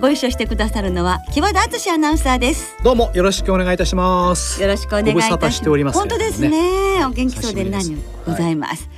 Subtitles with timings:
[0.00, 2.76] ご一緒してくださるのは木和田敦アナウンサーです。
[2.82, 4.60] どうもよろしくお願いいたします。
[4.60, 5.56] よろしくお願いいたします。
[5.56, 7.04] しております、本当ですね。
[7.06, 8.94] お元気そうで何ございます、はい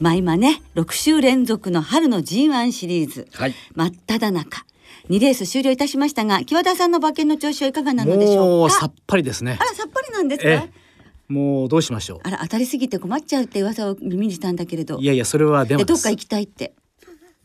[0.00, 4.64] まあ今ね6週連続の春の G1 シリーズ、はい、真っ只中。
[5.10, 8.74] 2レース終了いたしましたが木和田さんの馬券の調子はいかがなのでしょうか？
[8.74, 9.58] さっぱりですね。
[9.60, 10.66] あらさっぱりなんですか？
[11.28, 12.20] もうどうしましょう。
[12.22, 14.98] あら当たりすぎて困っちゃうって噂を耳にしたんだけれど。
[14.98, 16.72] いやいやそれはでもどっか行きたいって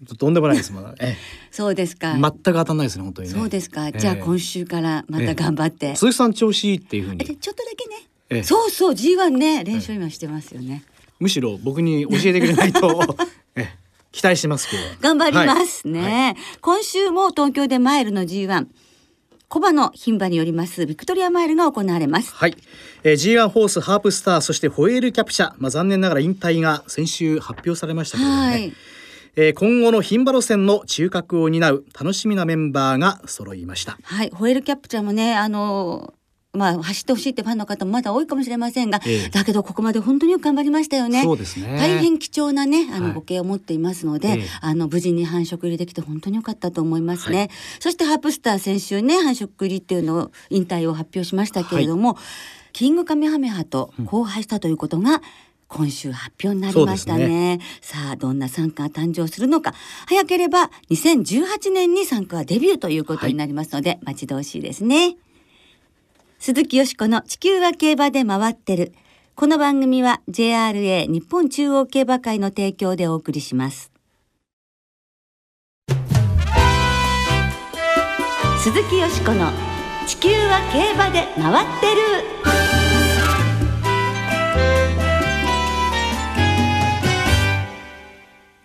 [0.03, 0.95] とんでもないですもん。
[0.99, 1.17] え
[1.51, 2.13] そうですか。
[2.13, 3.91] 全く当たんないですね本当に、ね、そうですか。
[3.91, 5.87] じゃあ今週からまた頑張って。
[5.87, 7.25] えー、鈴木さん調子いいっていうふうに。
[7.25, 8.07] ちょっとだけね。
[8.29, 10.83] えー、そうそう G1 ね練習今してますよね。
[11.19, 13.17] むしろ僕に教えてくれないと
[13.55, 13.69] え
[14.11, 16.11] 期待しますけど頑張りますね、はい。
[16.11, 18.67] はい、今週も東京でマイルの G1
[19.47, 22.33] コバの牝馬によりますビクトリアマイルが行われます。
[22.33, 22.57] はい、
[23.03, 28.73] えー、G1 ホースハープスターそしてホエールキャプチャまあ残念ながら引退が先週発表されましたけどね、はい
[29.35, 33.97] えー、今後の牝馬路線の中核を担う楽しみなメンバーが揃いました。
[34.03, 36.13] はいホエールキャプチャーもねあの
[36.55, 41.23] まあ、走ってほしいってファンの方もまだ多いかもしれませんが、ええ、だけどここまで本当によく頑張りましたよね。
[41.23, 41.77] そうですね。
[41.79, 47.37] 大変貴重なねあの、母系を持っていますので、はい、あの無事に繁殖入りできて本当に良かったと思いますね。
[47.37, 52.23] はい、そしてハープスター先週ね繁殖入りっていうのを引退を発表しましたけれども、はい、
[52.71, 55.23] キングカメハメハと交配したということが、
[55.73, 59.73] 今週発表になりましたね、ね、さあどんな参加が誕生するのか
[60.07, 65.17] 早ければ2018年に参加はデビューということになりますので、待ち遠しいですね。
[66.37, 68.93] 鈴木よしこの地球は競馬で回ってる。
[69.35, 73.91] この番組は JRA 日本中央競馬会の提供でお送りします。
[78.59, 79.51] 鈴木よしこの
[80.05, 82.62] 地球は競馬で回ってる。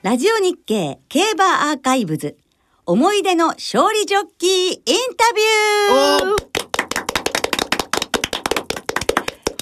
[0.00, 2.36] ラジオ日経競馬アーカイブズ
[2.86, 4.80] 思い出の勝利ジョッキーイン
[5.16, 6.48] タビュー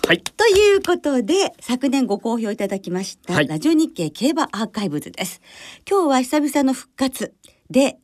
[0.08, 0.20] はい。
[0.20, 5.40] ということで、昨年ご好評いただきました、はい、ラジオ日経競馬アーカイブズです。
[5.90, 7.32] 今日は久々の復活
[7.70, 7.96] で、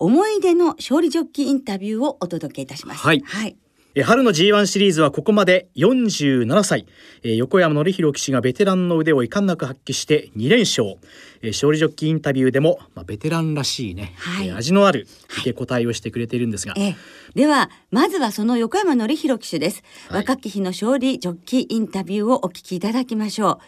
[0.00, 3.00] 思い出の勝利ジョッキーインタビューをお届けいたします。
[3.00, 3.20] はい。
[3.24, 3.56] はい。
[4.02, 6.86] 春の G1 シリーズはここまで47歳、
[7.22, 10.96] 横山典弘騎手がベテランの腕をいかんなく発揮して2連勝、
[11.42, 16.96] 勝利ジョッキーインタビューでも、まあ、ベテランらしいね、はい、味のある受け答えをしてくれているんですが、はい、
[17.34, 23.58] ではまずはその横山典弘騎手です、はい、若き日の勝利ジョッキーインタビューをお聞きいただきましょう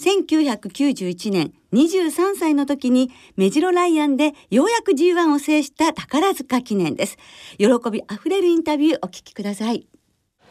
[0.00, 7.18] 1991年23歳の時に目白ライアンでようやく G1 を制した宝塚記念です。
[7.58, 9.86] 喜びあふれるインタビューお聞きください。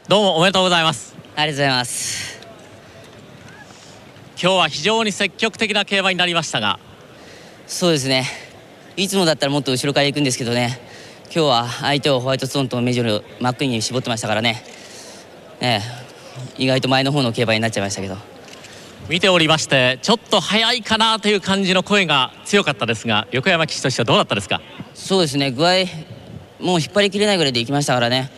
[0.08, 1.16] どうもおめでとうございます。
[1.16, 2.40] ありがとうございます。
[4.40, 6.80] 今日は非常に積極的な競馬になりましたが。
[7.66, 8.26] そうですね。
[8.98, 10.80] いつもだったらもっと後ろから行くんですけどね。
[11.24, 14.64] 今日は相手をホワイトストーンとメジロマックイーンに絞ってましたからね。
[15.60, 15.82] ね
[16.60, 18.16] 意外と前の方の競馬になっちゃいましたけど
[19.10, 24.62] 見ておりましてちょっと早いかなという感じの声が強かったですが横山騎手としてはどうだったですか？
[24.94, 25.50] そうですね。
[25.50, 25.86] 具合
[26.60, 28.30] もう引っ張りきれないぐらいで行きましたからね。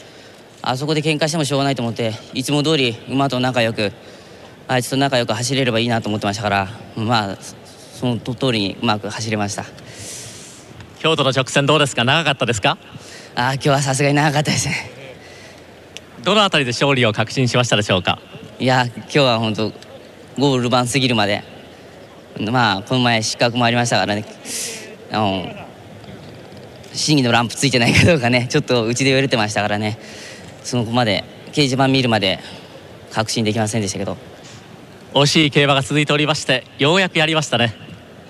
[0.62, 3.92] あそこで喧嘩してもしょうがないと思っていつも通り馬と仲良く
[4.70, 9.66] あいつと仲良く走れればいいなと思ってましたからまあその通りにうまく走れました。
[11.00, 12.06] 京都の直線どうですか？
[12.06, 12.78] 長かったですか？
[13.36, 14.90] あ今日はさすがに長かったですね。
[16.24, 18.20] どの辺りで勝利を確信しましたでしょうか？
[18.58, 19.91] いや今日は本当
[20.38, 21.44] ゴール盤過ぎるまで。
[22.40, 24.26] まあこの前失格もありましたからね。
[25.12, 25.46] あの
[26.94, 28.48] 審議のランプついてないかどうかね。
[28.52, 29.98] ちょっとうちで言われてましたからね。
[30.64, 32.40] そのこまで掲示板見るまで
[33.12, 34.18] 確信できませんでしたけど。
[35.14, 37.74] 惜しい競馬が続いておりましてようやくやりましたね。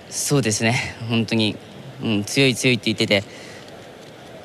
[0.09, 0.95] そうですね。
[1.09, 1.55] 本当に、
[2.03, 3.23] うん、強い強いって言ってて。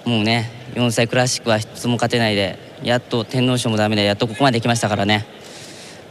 [0.06, 5.26] もうね4歳クラシックは一つも勝てないでやっと天皇賞もダメでやっとここまで来ましたからね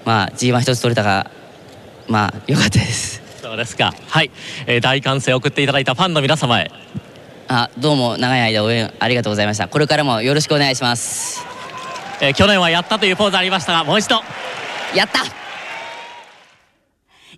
[0.06, 1.30] まあ G1 一つ取れたが
[2.08, 3.22] まあ良かったです。
[3.42, 3.94] そうですか。
[4.08, 4.32] はい、
[4.68, 6.72] えー、大歓声を送っていただいたファンの皆様へ。
[7.48, 9.68] あどうも長い間応援ありがとうございました。
[9.68, 11.46] これからもよろしくお願いします、
[12.20, 14.22] えー、去年はやったというポーズありましたがもう一度。
[14.96, 15.45] やった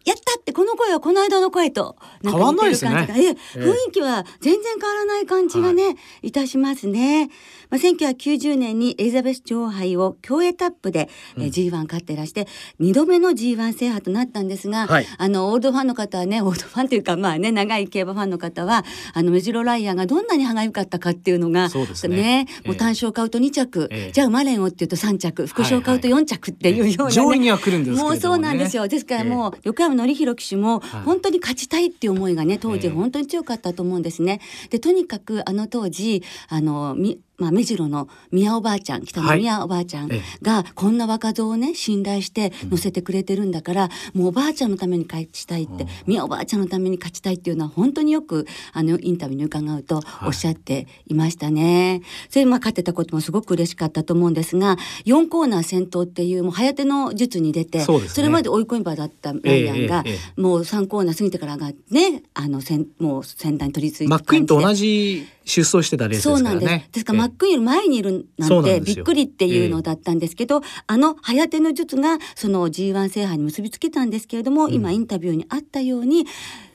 [0.07, 3.07] やったってこの声はこの間の声と変わんないですね。
[3.09, 3.31] ええ。
[3.59, 7.29] 雰囲気は全然変わらない感じがね、い、たしますね。
[7.69, 12.47] まあ、1990年にエリザベス女王杯を競泳タップで、えー G1 勝ってらして
[12.79, 15.05] 2度目の G1 制覇となったんですが、はい。
[15.17, 22.47] あのオールドファンの方はねオールドファンというかまあね長い競馬ファンの方はあのメジロライアンがどんなに歯が良かったかっていうのがそうですね。
[22.49, 22.67] ええ。
[22.67, 24.11] もう単勝買うと2着、ええ。
[24.13, 28.87] じゃあマレンをっていうと3着副賞買うと4着っていうような、ね上位には来るんですけれども、ね、もうそうなんですよ。
[28.87, 34.39] ですからもう、横山典弘騎手も本当に勝ちたいっていう思いがね当時本当に強かったと思うんですね。
[34.69, 52.01] でとにかくあの当時あのみまあ、目白の宮おばあちゃん北の宮おばあちゃんえがこんな若造をね信頼して乗せてくれてるんだから、もうおばあちゃんのために勝ちたいって、宮おばあちゃんのために勝ちたいっていうのは本当によくあのインタビューに伺うとおっしゃっていましたね。
[52.29, 60.03] それでまあ勝ってたこともすごく嬉しかったと思うんですが4コーナー先頭っていうもう早手の術に出てそれまで追い込み場だったライアンが、
[60.37, 66.59] もう3コーナー過ぎてからがねあの先もう先端に取り付いてマックイーンと同じじ出走してたレースですからね。
[66.59, 66.91] そうなんです。
[66.91, 76.25] ですから、より前にいるなんてびっくりっていうのだったんですけど、あの早手の術がその G1 制覇に結びつけたんですけれども、今インタビューにあったように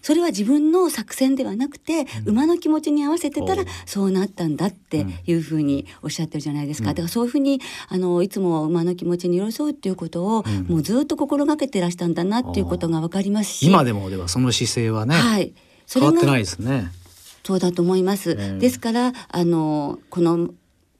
[0.02, 6.88] それは自分の作戦ではなくて、馬の気持ちに合わせてたらそうなったんだっていうふうにおっしゃってるじゃないですか。
[6.88, 13.66] だからそういうふうにあのいつも馬の気持ちに寄り添うっていうことを、もうずっと心がけてらしたんだなっていうことがわかりますし。
[13.66, 15.52] 今でもではその姿勢はね、はい。
[15.86, 16.90] それが変わってないですね。
[17.44, 18.36] そうだと思います。
[18.38, 20.50] ええですからあのこの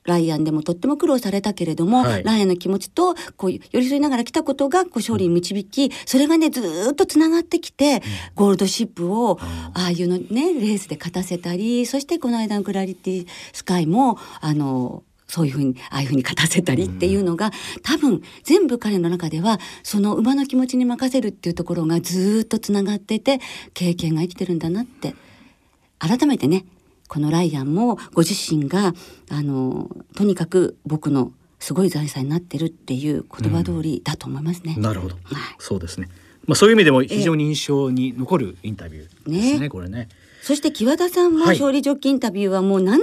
[0.04, 2.24] ライアンでもとっても苦労されたけれども、はい。
[2.24, 8.02] ライアンの気持ちとこう寄り添いながら来たことがこう勝利に導き、それがねずーっとつながってきて、
[8.34, 17.52] ゴールドシップをああいうのねレースで勝たせたりそしてこの間のクラリティスカイもあのそういうふうにああいうふうに勝たせたりっていうのが、
[17.82, 23.40] 多分全部彼の中ではその馬の気持ちに任せるっていうところがずーっとつながってて
[23.72, 25.14] 経験が生きてるんだなって
[26.02, 26.64] 改めてね
[27.08, 28.94] このライアンもご自身が
[29.30, 34.74] あのとにかく僕のすごい財産になってるっていう言葉通りだと思いますね。
[34.78, 35.14] なるほど。
[35.14, 35.22] はい
[35.58, 36.08] そうですね。
[36.46, 39.60] まあそういう意味でも非常に印象に残るインタビューですね。
[39.60, 40.08] ねこれね。
[40.42, 42.98] そして木和田さんもはい勝利ジョッキインタビューはもう何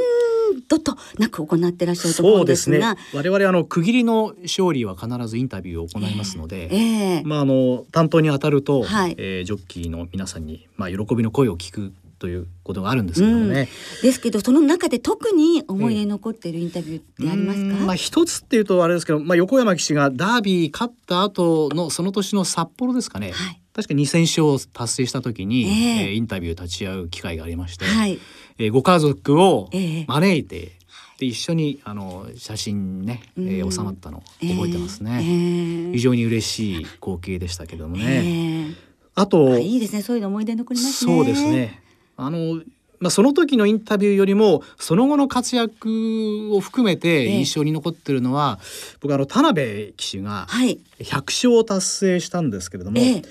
[0.67, 2.97] 度となく行ってらっしゃると思そううんでねですすが。。
[3.13, 6.67] 我々あの区切りの勝利は必ずインタビューを行いますので。
[6.69, 6.77] え
[7.19, 13.69] えまああの担当に当たると、はいえージョッキーの皆さんにまあ喜びの声を聞くということがあるんですけどもね。
[14.03, 17.85] ですけどその中で特に思い出に残っているインタビューってありますか、うーん。
[17.87, 23.31] まあ一つっていうとあれですけど、まあ横山騎手がダービー勝った後のその年の札幌ですかね。
[23.31, 23.61] はい。
[23.73, 26.03] 確か2000勝を達成した時に、ええ。
[26.03, 28.19] えーインタビュー立ち会う機会がありまして、はい。
[28.57, 30.05] えーご家族をええ。
[30.07, 30.73] 招いて、
[31.19, 33.69] で一緒にあの写真ね、えうん。
[33.69, 35.93] ー収まったの覚えてますね、ええ。
[35.93, 38.75] 非常に嬉しい光景でしたけどもね、ええ。
[39.15, 40.01] あとあいいですね。
[40.01, 41.15] そういうの思い出に残りますね。
[41.15, 41.81] そうですね
[42.19, 42.61] あの
[42.99, 48.59] まあ、その時のインタビューよりもその後の活躍を含めてええ印象に残ってるのは、
[48.99, 50.79] 僕あの田辺騎手がはい。
[50.99, 53.21] 100勝を達成したんですけれども、ええ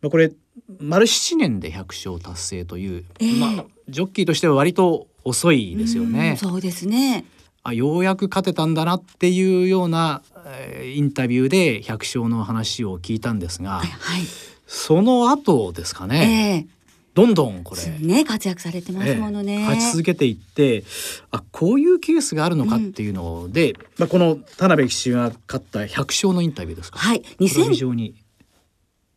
[0.00, 0.32] まあ、これ
[0.78, 6.36] 丸7年で100勝達成という、ええまあ、ジョッキーとしては割と遅いですようんね。
[6.38, 7.24] そうですね。
[7.62, 13.88] あようやく勝てたんだなっていうような、えーインタビューで100勝の話を聞いたんですが、はい。
[13.88, 14.22] はい、
[14.66, 16.79] その後ですかね、え
[17.14, 19.54] どんどんこれえね活躍されてますものね。
[19.54, 20.84] ええ勝ち続けていって
[21.30, 26.98] あこういうケースがあるのかっていうので、まあ、この田辺騎手が勝った100勝のインタビューですか。
[26.98, 27.20] はい。
[27.20, 28.14] これは非2000常に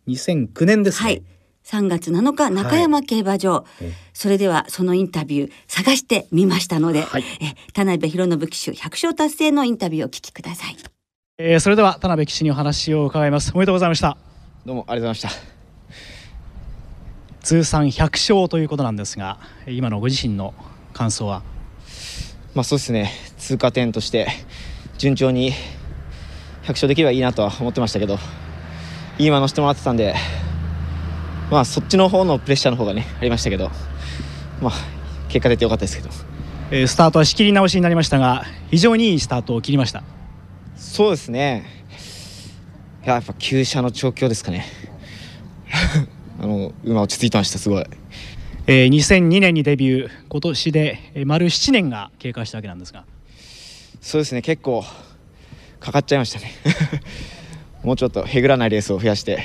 [0.07, 1.05] 2009年ですね。
[1.05, 1.23] はい。
[1.63, 10.77] 3月7日中山競馬場、ええそれではそのインタビュー探してみましたので、はいえ田辺博信騎手100勝達成のインタビューをお聞きください。
[11.37, 14.17] えーそれでは田辺騎手にお話を伺いますおめでとうございました
[14.65, 15.62] どうもありがとうございました。
[17.43, 20.53] 通算100勝ということなんですが今のご自身の
[20.93, 21.43] 感想は？
[22.55, 23.11] まあそうですね。
[23.37, 24.27] 通過点として
[24.97, 25.51] 順調に
[26.63, 28.17] 100勝できればいいなとは思ってましたけど、
[29.17, 30.15] いい馬乗せてもらってたんで、
[31.51, 33.69] まあそっちの方のプレッシャーの方がねありましたけど、
[34.61, 34.73] まあ
[35.27, 36.09] 結果出てよかったですけど、
[36.71, 40.03] えースタートは仕切り直しになりましたが非常にいいスタートを切りました
[40.77, 41.65] そうですね。
[43.03, 44.65] いややっぱ旧車の調教ですかね。
[46.43, 47.85] あの馬落ち着いてましたすごい。
[48.67, 53.05] えー2002年にデビュー今年でえー丸7年が経過したわけなんですが。
[54.01, 54.83] そうですね結構
[55.79, 56.51] かかっちゃいましたね。
[57.83, 59.39] もうちょっとへぐらないレースを増やして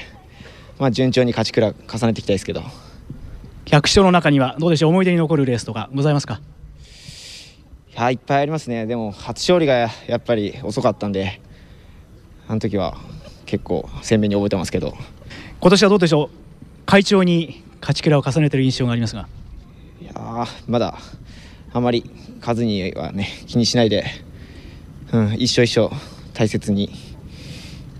[0.79, 2.63] まあ順調に勝ちくら重ねていきたいですけど。
[3.67, 6.41] 100勝の中にはどうでしょう思い出に残るレースとかございますか？
[7.95, 8.87] いやいっぱいありますね。
[8.87, 11.41] でも初勝利がやっぱり遅かったんで
[12.49, 12.97] あの時は
[13.47, 14.97] 結構鮮明に覚えてますけど。
[15.61, 16.48] 今年はどうでしょう？
[16.89, 19.29] 会長に勝ち倉を重ねている印象がありますが
[20.01, 20.99] いやーまだ
[21.75, 24.07] あまり数にはね気にしないで、
[25.13, 25.91] うん、一生一生
[26.33, 26.91] 大切に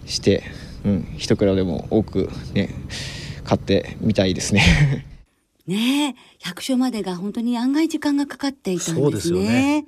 [0.07, 0.43] して、
[0.87, 2.71] うん、一蔵でも多くね
[3.45, 5.05] 買ってみたいですね。
[5.67, 9.03] ねえ100勝までが本当に案外時間がかかっていたんですね。
[9.03, 9.85] そうですよね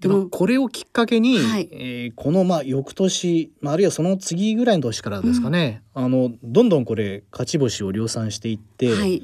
[0.00, 1.68] でもこれをきっかけに、はい。
[1.72, 9.22] えーこのまあ翌年、まあ、あるいはその次ぐらいの年からですかね、あのどんどんこれ勝ち星を量産していって、はい。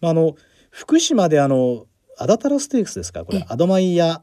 [0.00, 0.34] まあ、あの
[0.70, 1.86] 福島であの
[2.18, 3.40] アダタラステークスですかこええ。
[3.40, 4.20] れアドマイヤ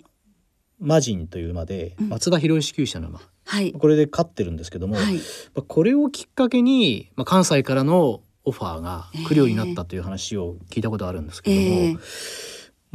[0.79, 2.09] マジンという馬で、うん。
[2.09, 3.21] 松田博之厩舎の馬。
[3.45, 3.71] はい。
[3.71, 5.15] これで勝ってるんですけども、はい。
[5.15, 5.21] ま
[5.57, 11.97] あこれをきっかけに、まあ、関西からのオファーが来るようになったという話を聞いたことあるんですけども、ええ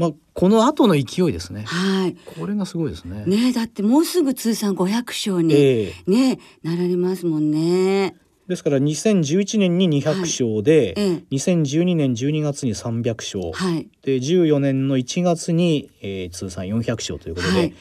[0.00, 1.64] まあ、この後の勢いですね。
[1.66, 2.16] はい。
[2.38, 3.24] これがすごいですね。
[3.26, 6.10] ねえだってもうすぐ通算500勝に、ええ。
[6.10, 8.16] ねなられますもんね。
[8.48, 11.24] ですから2011年に200勝で、ええ。
[11.32, 13.90] 2012年12月に300勝、はい。
[14.00, 17.74] で14年の1月に、えー通算400勝ということで、はい。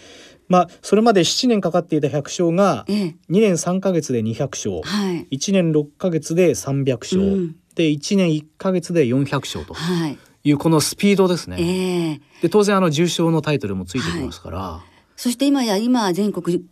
[0.49, 3.15] まあそれまで7年かかっていた100勝がええ。
[3.29, 5.37] 2年3ヶ月で200勝、はい。
[5.37, 7.55] 1年6ヶ月で300勝、うん。
[7.75, 9.73] で1年1ヶ月で400勝と。
[9.73, 10.17] はい
[10.49, 11.57] いうこのスピードですね。
[11.59, 12.21] ええ。
[12.41, 14.81] で当然あの重賞のタイトルもついてきますから、
[15.15, 16.63] そして今や今全国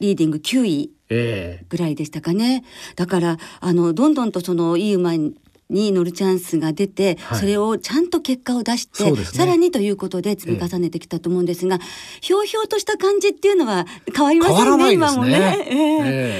[0.00, 2.64] リーディング9位えぐらいでしたかね。
[2.96, 5.34] だからあのどんどんとそのいい馬に
[5.68, 7.38] 乗るチャンスが出て、はい。
[7.40, 9.24] それをちゃんと結果を出して、ね。
[9.24, 11.78] さらにということで積み重ねてきたと思うんですが、
[12.20, 15.38] ひょうひょうとした感じっていうのは変わりえませんね変わらないです今もね。
[15.38, 15.66] ね。
[15.68, 15.76] ええ。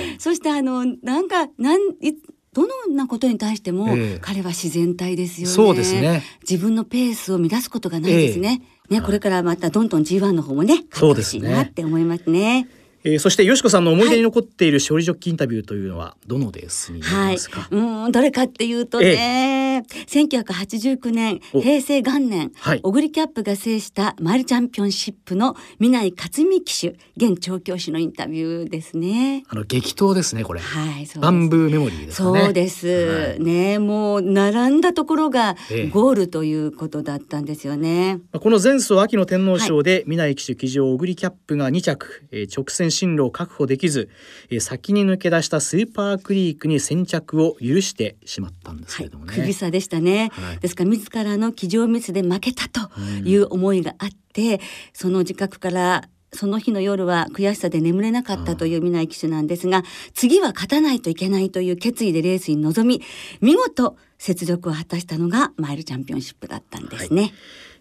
[0.08, 0.16] ええ。
[0.18, 2.14] そしてあのなんかなんい
[2.56, 5.52] どのようなことに対しても、ええ彼は自然体ですよね。
[5.52, 6.22] そうですね。
[6.40, 8.62] 自分のペースを乱すことがないですね。
[8.88, 12.66] ね、これからまたどんどん G1 の方もね、勝ってほしいなって思いますね。
[13.06, 17.38] えーそしてよしこさんの思い出に残っている勝利ジョッキインタビューというのはどのレースにはい。
[17.70, 21.60] うん、どれかっていうとね、1989年お。
[21.60, 22.80] 平成元年、はい。
[22.82, 29.44] 小栗キャップが制したマイルチャンピオンシップの南克美騎手現調教師のインタビューですね。
[29.48, 30.60] あの激闘ですねこれ。
[30.60, 32.40] はい、そうバンブーメモリーですかね。
[32.40, 33.40] そうです、はい。
[33.40, 35.88] ねもう並んだところがええ。
[35.88, 38.16] ゴールということだったんですよね。
[38.32, 44.08] まあこの前走秋の天皇賞で南騎手騎乗小栗キャップが2着、えー直線進路を確保できず、
[44.50, 49.32] えー先に抜け出したスーパークリークに先着を許してしまったんですはいけれども、ね。
[49.34, 50.58] 首差でしたね、はい。
[50.58, 52.90] ですから自らの騎乗ミスで負けたと
[53.24, 54.60] いう思いがあって、
[54.92, 58.76] その自覚からその日の夜は悔しさで眠れなかったとい。
[58.76, 63.02] う南井騎手なんですが次は勝たないといけないという決意でレースに臨み
[63.40, 67.32] 見事雪辱を果たしたのがマイルチャンピオンシップだったんですね。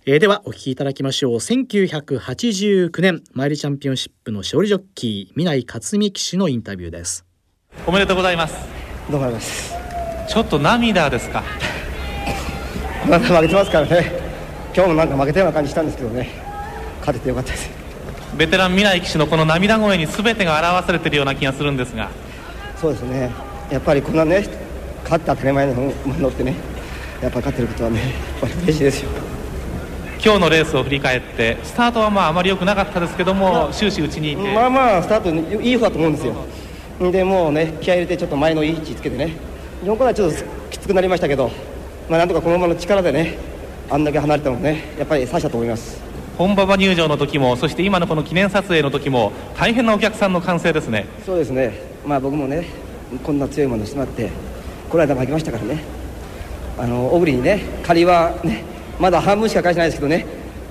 [0.08, 7.26] えーではお聞きいただきましょう1989年マイルチャンピオンシップの勝利ジョッキー南井克美騎手のインタビューです
[7.88, 8.56] おめでとうございます
[9.10, 9.74] どうもあります。
[10.30, 11.44] ちょっと涙ですか？
[13.10, 14.12] まだ負けてますからね。
[14.76, 16.30] 今日もなんか負けたような感じしたんですけどね。
[17.00, 17.70] 勝ててよかったです。
[18.38, 22.12] ベテラン南井騎手のこの涙声に全てが表されているような気がするんですが
[22.80, 23.32] そうですね。
[23.72, 24.48] やっぱりこんなね、
[25.04, 26.56] 勝って当たり前の馬に乗ってね、
[27.22, 29.10] やっぱり勝ってることはね、やっぱり嬉しいですよ。
[30.24, 36.36] 今日のレースを振り返ってスタートはまああまり良くなかったですけども終始内にいて、まあまあスタートにいい方だと思うんですよ。
[37.12, 39.36] でもうね、気合い入れてちょっと前のいい位置つけてね、
[39.84, 41.52] 4コーナーちょっときつくなりましたけど、
[42.10, 43.38] まあなんとかこの馬の力でね、
[43.90, 46.02] あんだけ離れたのね、やっぱり差したと思います。
[46.38, 52.66] 本馬場入場の時もそして今のこの記念撮影の時も大変なお客さんの歓声ですねそうですね、まあ、僕もね、
[53.24, 54.30] こんな強いものをしてもらって、
[54.90, 55.84] この間負けましたからね、
[56.78, 58.64] あの小栗にね、借りはね、
[59.00, 60.26] まだ半分しか返してないですけどね、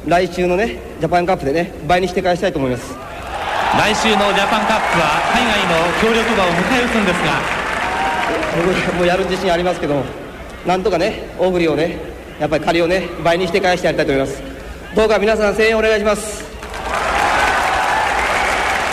[0.06, 2.94] 来週のね、ジャパンカップでね、倍にして返したいと思います。
[3.78, 7.42] 来週のジャパンカップは海外の協力馬を迎え撃つんですが
[8.64, 10.04] 僕もうやる自信ありますけども、
[10.64, 11.98] なんとかね、小栗をね、
[12.38, 14.42] やっぱり借りをね、倍にして返してやりたいと思います。
[14.94, 16.44] どうか皆さん、声援お願いします。
[16.44, 16.44] ぜ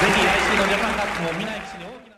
[0.08, 2.18] ひ来週のジャパンカップも南井騎手に大きな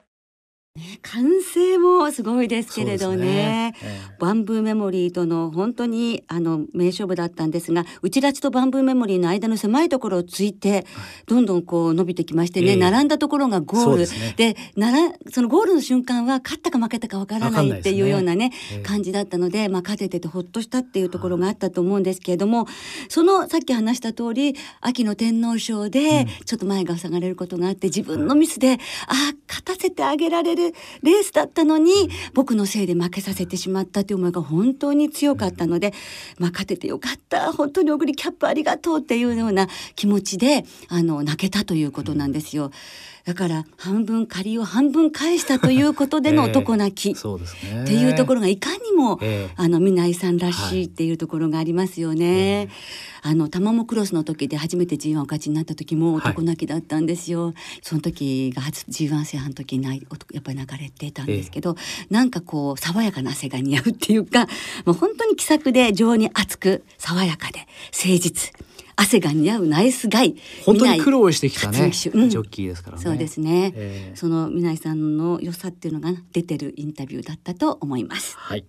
[1.14, 3.26] 歓声もすごいですけれどね。
[3.26, 3.76] ね。
[3.84, 4.16] ええ。
[4.18, 10.88] バンブーメモリーとの本当にあの名勝負だったんですが内立ちとバンブーメモリーの間の狭いところをついて
[11.28, 12.76] どんどんこう伸びてきましてね、ええ。
[12.78, 13.98] 並んだところがゴール。
[14.00, 14.34] ですね。
[14.36, 18.82] でならそのゴールの瞬間は勝ったか負けたかわからないっていうようなねええ。
[18.82, 22.66] 感じだったので、まあ、勝てててほっとしたっていうところがあったと思うんですけれども
[23.08, 30.74] そのさっき話した通り秋の天皇賞でちょっと前が塞がれることがあって自分のミスで、ああ勝たせてあげられる
[31.04, 35.94] レースだったのに僕のせいで負けさせてしまったという思いが本当に強かったので、
[36.40, 42.72] まあ、勝ててよかった本当に送りキャップありがとうっていうような気持ちであの泣けたということなんですよ。
[43.26, 52.70] だから半分借りを半分返したということでの男泣き、そうですねっていうところがいかにも、ええあの皆井さんらしいっていうところがありますよね。
[53.22, 57.54] あの玉もクロスの時で初めて G1 お勝ちになった時も男泣きだったんですよ。
[57.82, 61.78] その時が初 G1 制覇の時に泣いやっぱり泣かれてたんですけど、
[62.10, 64.48] なんかこう爽やかな汗が似合うっていうか、
[64.86, 68.73] もう本当に気さくで情に熱く爽やかで誠実。
[68.96, 70.36] 汗が似合うナイスガイ。
[70.66, 71.92] 本当に苦労してきたね、うん。
[71.92, 73.04] ジョッキーですからね。
[73.04, 74.16] そうですね、ええ。
[74.16, 78.36] その南井さんの良さっていうのが出てるインタビューだったと思います。
[78.38, 78.66] はい。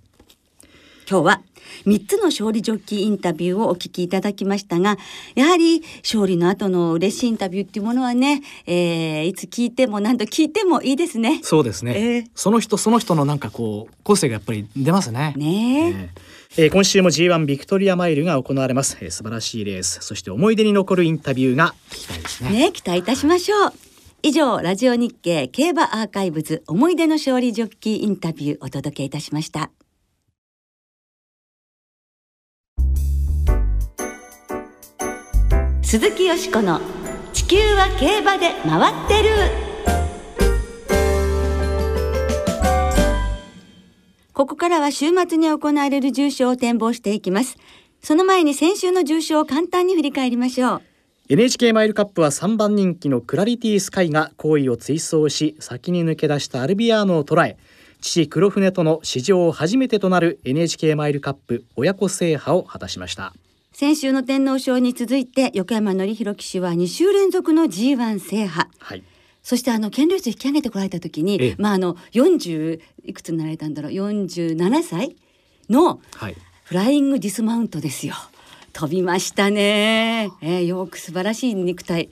[1.09, 1.43] 今日は
[1.87, 4.97] 3つの勝利ジョッキーインタビューをお聞きいただきましたが
[5.35, 11.41] やはり勝利の後の嬉しいインタビューっていうものはね、えーいつ聞いても何度聞いてもいいですね。
[11.43, 15.35] そうですね、ええその人その人のなんかこう個性がやっぱり出ますね。
[15.37, 20.01] ねええええー今週も G1 ビクトリアマイルが行われます、えー素晴らしいレース。
[20.03, 22.51] そして思い出に残るインタビューが聞きたいですね。
[22.51, 23.73] ね期待いたしましょう。
[24.23, 29.71] 以上ラジオ日経競馬アーカイブズ思い出の勝利ジョッキーインタビューお届けいたしました。
[35.83, 36.81] 鈴木よしこの
[37.33, 39.74] 地球は競馬で回ってる。
[44.35, 47.57] ここからは週末に行われる重賞を展望していきます。
[48.03, 50.83] その前に先週の重賞を簡単に振り返りましょう。
[51.29, 57.57] NHK マイルカップは3番人気のクラリティスカイが好位を追走し先に抜け出したアルビアーノを捉え
[58.03, 63.33] 父黒船との史上初めてとなる NHK マイルカップ親子制覇を果たしました。
[63.73, 68.69] 先週の天皇賞に続いて横山典弘騎手は2週連続の G1 制覇。
[68.81, 69.05] はい
[69.45, 71.55] そしてあの権利率引き上げてこられた時に、ええ。
[71.59, 75.17] まああの40いくつになられたんだろう47歳
[75.71, 76.37] のはい。
[76.65, 78.15] フライングディスマウントですよ。
[78.73, 82.11] 飛びましたね、えー、よく素晴らしい肉体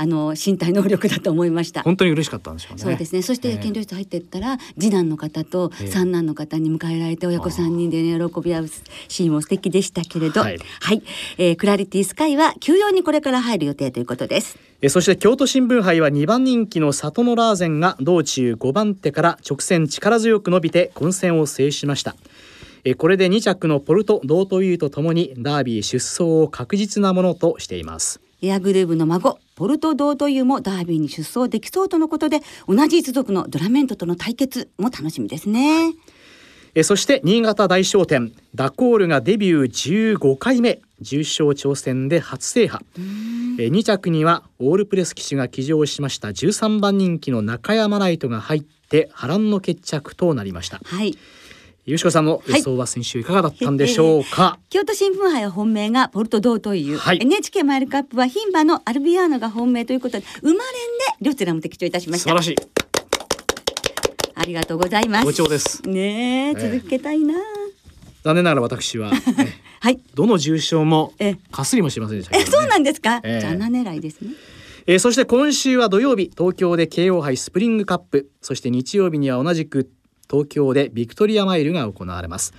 [0.00, 1.82] あの身体能力だと思いました。
[1.82, 2.82] 本当に嬉しかったんでしょうね。
[2.82, 3.20] そうですね。
[3.20, 3.54] そしてええ。
[3.58, 5.86] 検討室入ってったら、次男の方とええ。
[5.88, 8.68] 三男の方に迎えられて親子三人でね喜び合う
[9.08, 10.56] シーンも素敵でしたけれど、ははい。
[10.56, 11.02] い、
[11.36, 14.58] えークラリティスカイは休養にこれから入る予定ということです。
[14.80, 22.16] えそして京都新聞杯は2番人気の里のラーゼンが道中5番手から直線力強く伸びて混戦を制しました。
[22.84, 35.94] えこれで2着のポルト・ドートユーとともにダービー出走を確実なものとしていますエアグルーヴの孫ポルト・ドートユーもダービーに出走できそうとのことで同じ一族のドラメントとの対決も楽しみですね。
[36.74, 42.84] えそして新潟大商店ダコールがデビュー15回目重賞挑戦で初制覇
[43.58, 51.18] え2着にはオールプレス騎手が騎乗しました13番人気の中山ライトが入って波乱の決着となりましたはい。
[51.90, 57.18] ゆうしこさんの予想は先週いかがだったんでしょうか、京都新聞杯は本命がポルト・ドートユー、はい。
[57.20, 60.62] NHK マイルカップは牝馬のアルビアーノが本命ということで生まれんで
[61.20, 62.30] 両チェラも的中いたしました。
[62.30, 62.56] 素晴らしい。
[64.36, 65.24] ありがとうございます。
[65.24, 65.82] 好調です。
[65.82, 67.34] ねえええ続けたいな、
[68.22, 69.20] 残念ながら私は、ね
[69.82, 69.98] はい。
[70.14, 71.38] どの重賞もええ。
[71.50, 73.40] かすりもしませんでしたけえそうなんですか、ええ。
[73.40, 74.30] じゃあ7狙いですね。
[74.86, 78.30] えーそして今週は土曜日東京で京王杯スプリングカップ。
[78.40, 79.90] そして日曜日には同じく
[80.30, 82.54] 東京でビクトリアマイルが行われます。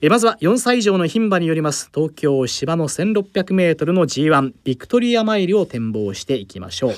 [0.00, 1.90] えまずは4歳以上の牝馬によります。
[1.94, 6.94] 東京芝の 1600m の G1 ビクトリアマイルを展望していきましょう、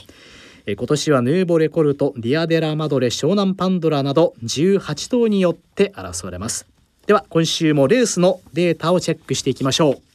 [0.67, 6.67] え今年はヌーボレコルトディアデラマドレ湘南パンドラなど18頭によって争われます。
[7.07, 10.06] では今週もレースのデータをチェックしていきましょう。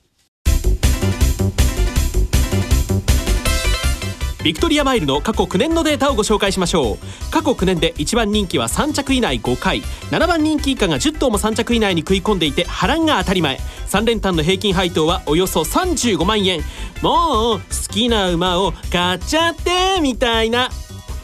[4.43, 7.31] ビクトリアマイルの過去9年のデータをご紹介しましょう。
[7.31, 9.81] 過去9年で1番人気は3着以内5回。
[10.09, 13.59] 7番人気以下が10頭も3着以内に食い込んでいて波乱が当たり前。
[13.87, 16.61] 3連単の平均配当はおよそ35万円。
[17.03, 20.71] もう好きな馬を買っちゃってみたいな。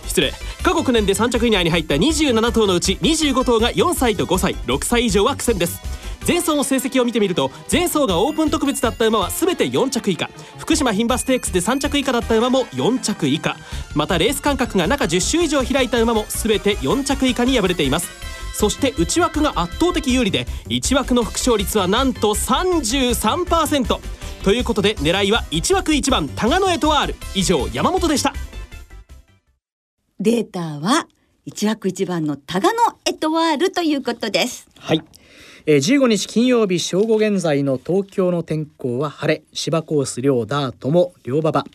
[0.05, 0.31] 失礼。
[0.61, 4.55] 過去9年で3着以内に入った27頭のうち25頭が4歳と5歳。
[4.67, 5.81] 6歳以上は苦戦です。
[6.27, 10.29] 前走の成績を見てみると前走がオープン特別だった馬は全て4着以下。
[10.57, 13.55] 福島牝馬ステークスで3着以下だった馬も4着以下。
[13.95, 18.09] またレース間隔が中10周以上開いた馬も全て4着以下に敗れています。
[18.53, 23.99] そして内枠が圧倒的有利で1枠の副勝率はなんと33%
[24.43, 27.15] ということで狙いは1枠1番タガノエトワール。
[27.35, 28.33] 以上山本でした。
[30.19, 31.07] データは
[31.47, 34.67] 1枠1番のタガノエトワールということです。
[34.77, 35.01] はい、
[35.69, 39.43] えー、15日金曜日正午現在の東京の天候は晴れ。
[39.51, 41.65] 芝コース両ダートも両馬場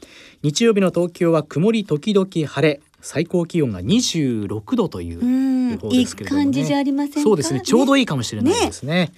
[0.42, 2.80] 日曜日の東京は曇り時々晴れ。
[3.02, 5.70] 最高気温が26度といううん。
[5.72, 7.20] 予報ですけれども、ね、いい感じじゃありませんか？
[7.20, 7.60] そうですね。
[7.60, 9.12] ちょうどいいかもしれないですね。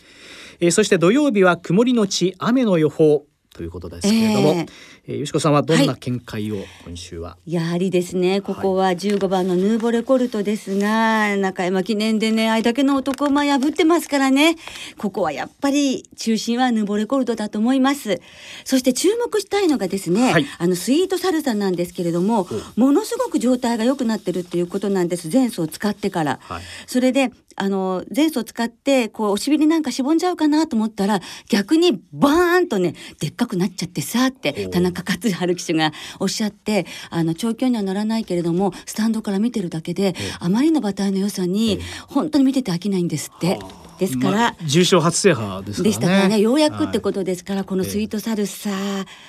[0.58, 4.66] えーそして土曜日は曇りのち雨の予報ということですけれども、え
[5.03, 14.56] ええー、よしこさんはどんな見解を今週は、やはりですねここは15番のヌーボレコルトですが、中山記念でねあれだけの男馬破ってますからね。
[14.96, 18.22] ここはやっぱり中心はヌーボレコルトだと思います。
[18.64, 20.46] そして注目したいのがですね、はい。
[20.56, 25.28] あのスイートサルサなんですけれどもものすごく状態が良くなってるっていうことなんです。
[25.30, 26.62] 前走を使ってから、はい。
[26.86, 43.59] それであの前走を使ってこうお尻なんかしぼんじゃうかなと思ったら逆にバーンとねでっかくなっちゃってさってお田中勝春騎手がおっしゃってあの長距離には乗らないけれどもスタンドから見てるだけであまりの馬体の良さに本当に見てて飽きないんですって。
[43.98, 45.90] ですから、まあ重賞初制覇ですからね。
[45.90, 46.40] でしたからね。
[46.40, 48.70] ようやくってと、ことですから、このスイートサルサ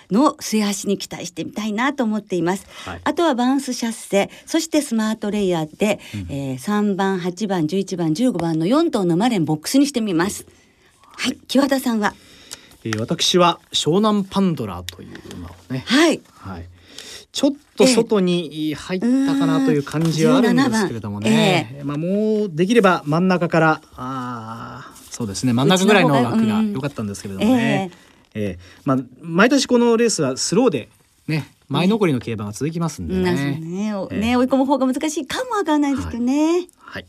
[0.09, 3.01] の末足に期待してみたいなと思っています、はい。
[3.03, 5.99] あとはバウンスシャッセそしてスマートレイヤーで、
[6.29, 10.47] えー3番8番11番15番の4頭のマレンボックスにしてみます。
[11.17, 11.37] はい。
[11.47, 12.15] 木和田さんは？
[12.85, 16.21] えー私は湘南パンドラという馬をね、はい。
[16.37, 16.67] はい、
[17.31, 25.53] ちょっと外に入ったかなという感じはあるんですけれどもね、まあもうできれば真ん中からあーそうですね。
[25.53, 27.89] 真ん中ぐらいの枠が良かったんですけれどもね、
[28.35, 30.89] えーまあ毎年このレースはスローで
[31.27, 33.59] ね前残りの競馬が続きますんでなそうね。
[33.59, 37.05] ねね追い込む方が難しいかもわからないですけどね、はい。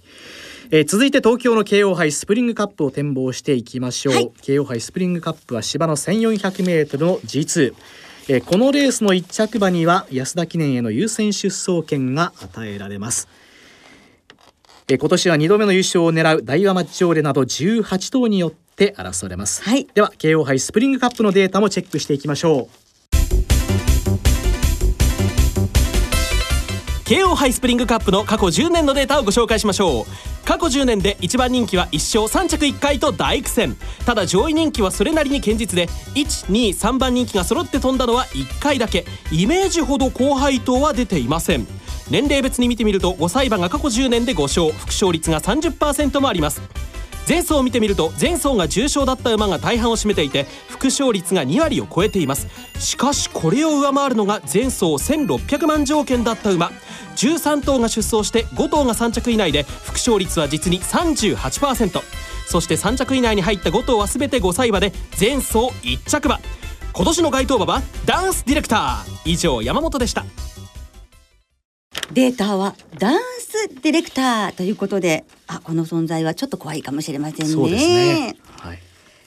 [0.70, 4.33] えー続いて東京の京王杯スプリングカップを展望していきましょう、はい。
[4.42, 7.74] 京王杯スプリングカップは芝の 1400m の G2、
[8.29, 13.29] えーこのレースの1着馬には安田記念への優先出走権が与えられます。
[14.88, 19.87] えー今年は2度目の優勝を狙うダイワマッジョーレなど18頭によって争われます、はい。
[19.94, 22.86] では京王杯スプリングカップのデータもチェックしていきましょう
[27.07, 30.05] 京王杯スプリングカップの過去10年のデータをご紹介しましょう。
[30.45, 33.77] 過去10年で1番人気は1勝3着1回と大苦戦。
[34.05, 39.05] ただ上位人気はそれなりに堅実で123番人気が揃って飛んだのは1回だけ。
[39.31, 41.69] イメージほど高配当は出ていません。
[42.11, 46.61] 年齢別に見てみると5歳馬が過去10年で5勝副勝率が30%もあります。
[47.29, 52.47] 前走を見てみると前走が重賞だった馬が大半を占めていて副勝率が2割を超えています。
[52.79, 56.71] しかしこれを上回るのが前走1600万条件だった馬。
[57.17, 62.03] 13頭が出走して5頭が3着以内で副勝率は実に38%
[62.47, 66.41] そして3着以内に入った5頭は全て5歳馬で前走1着馬。
[66.93, 69.31] 今年の該当馬はダンスディレクター。
[69.31, 70.25] 以上山本でした。
[72.12, 78.37] データはダンスディレクターということであこの存在はちょっと怖いかもしれませんねそうですね。
[78.61, 78.79] はい。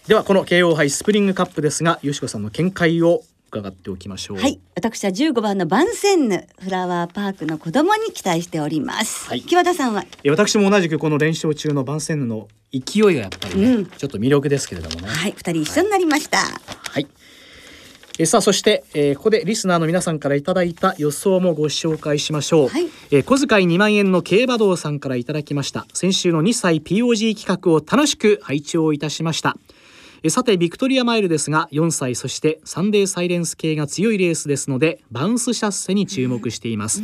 [0.08, 4.38] ではこの京王杯スプリングカップですが、よしこさんの見解を伺っておきましょう。
[4.38, 9.28] はい、私は15番のバンセンヌフラワーパークの子供に期待しております。
[9.28, 15.08] はい木和田さんは、え私も同じくこの連勝中のバンセンヌの勢いがやっぱりね、うんちょっと魅力ですけれどもね。
[15.08, 16.38] はい、二人一緒になりました。
[16.38, 17.08] はい。
[18.22, 22.88] えさあそして、えーここでリスナーの皆さんからいただいた予想もご紹介しましょう、はい。
[23.12, 25.88] えー小遣い2万円の競馬道さんからいただきました。
[25.94, 29.56] 先週の2歳 POG 企画を楽しく拝聴いたしました。
[30.22, 37.02] えーさてビクトリアマイルですが4歳そしてサンデーサイレンス系が強いレースですのでバウンスシャッセに注目しています、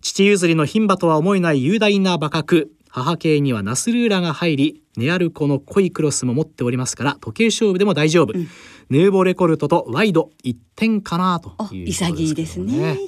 [0.00, 12.98] 父譲りの牝馬とは思えない雄大な馬格母系にはナスルーラが入りネアルコの濃いクロスも持っておりますから時計勝負でも大丈夫、ヌーボレコルトとワイド一点かなとおいうところ潔いですね。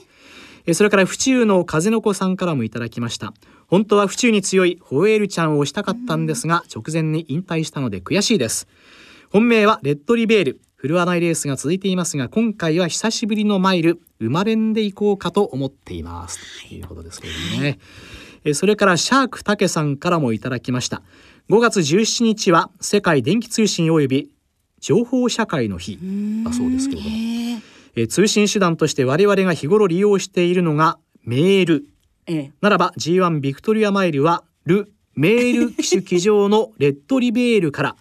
[0.65, 3.35] えそれから府中の風の子さんからもいただきました。
[3.67, 8.69] 本当は府中に強いホエールちゃんをしたかったんですが、直前に引退したので悔しいです。
[9.31, 10.61] 本命はレッドリベール。
[10.77, 14.01] 振るわないレースが続いていますが今回は久しぶりのマイル。
[14.21, 16.69] 生まれんでいこうかと思っています。
[16.69, 18.22] ということですけれどもね、え
[18.55, 21.03] それからシャークタケさんからもいただきました。
[21.49, 24.31] 5月17日は世界電気通信及び
[24.81, 25.99] 情報社会の日。
[26.45, 27.15] だそうですけれども。
[27.17, 27.63] へえ
[27.95, 31.85] えー通信手段として我々が日頃利用しているのがメール。
[32.27, 32.53] ええ。
[32.61, 37.97] ならば G1 ビクトリアマイルはル・メール機種機上のレッドリベールから、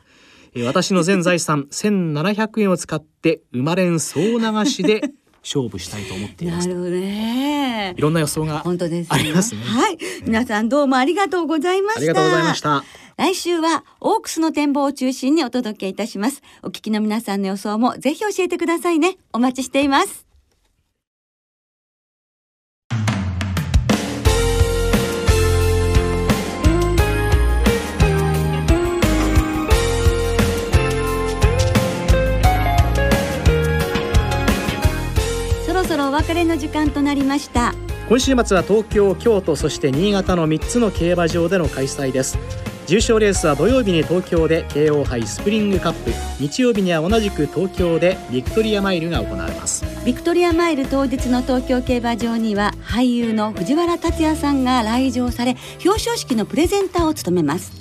[0.56, 5.02] えー私の全財産1700円を使って生まれん総流しで
[5.44, 8.02] 勝負したいと思っていますなるほどねい。
[8.02, 12.00] ろんな予想が本当です、ありますねはい、皆さんどうもありがとうございました。
[12.00, 12.84] ありがとうございました
[13.18, 16.42] 来週はオークスの展望を中心にお届けいたします。
[16.64, 19.18] お聞きの皆さんの予想もぜひ教えてくださいね。
[19.32, 20.31] お待ちしています。
[36.12, 37.74] お別れの時間となりました。
[38.10, 42.38] 今週末は東京京都そして新潟の3つの競馬場での開催です。
[42.86, 46.12] 重賞レースは土曜日に東京で京王杯スプリングカップ。
[46.42, 49.86] 日曜日には同じく東京でビクトリアマイルが行われます。
[50.06, 57.72] ビクトリアマイル当日の東京競馬場には俳優の藤原竜也さんが来場され表彰式のプレゼンターを務めます。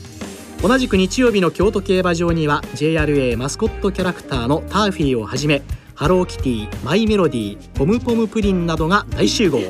[0.63, 5.63] 同じく日曜日の京都競馬場には JRA マスコットキャラクターのターフィーをはじめ
[6.01, 9.61] ハローキティマイメロディポムポムプリンなどが大集合。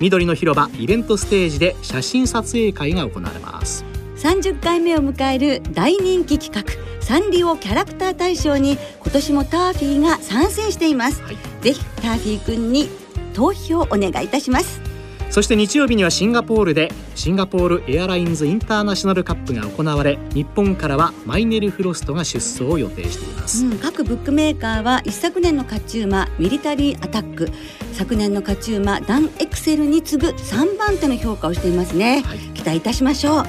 [0.00, 3.82] 緑の広場イベントステージで写真撮影会が行われます。
[4.18, 6.70] 30回目を迎える大人気企画
[7.02, 12.90] サンリオキャラクター大賞に今年もターフィーが参戦しています、はい、ぜひターフィー君に
[13.32, 14.91] 投票お願いいたします
[15.32, 27.48] そして日曜日にはシンガポールでシンガポールエアラインズインターナショナルカップが行われ日本からはマイネル・フロストが出走を予定しています、うん、各ブックメーカーは一昨年の勝ち馬ミリタリーアタック。
[27.94, 33.44] 昨年の勝ち馬ダンエクセルに次ぐ3番手の評価をしていますね、はい、期待いたしましょう。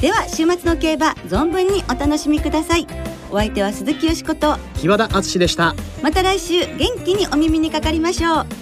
[0.00, 2.86] では週末の競馬存分にお楽しみください。
[3.30, 5.74] お相手は鈴木よしこと木和田敦でした。
[6.02, 8.61] また来週元気にお耳にかかりましょう